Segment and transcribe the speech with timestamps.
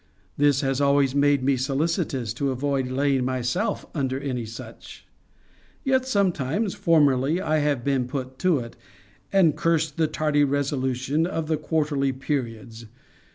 [0.35, 5.05] This has always made me solicitous to avoid laying myself under any such:
[5.83, 7.47] yet, sometimes, formerly, have
[7.81, 8.75] I been put to it,
[9.31, 12.87] and cursed the tardy resolution of the quarterly periods.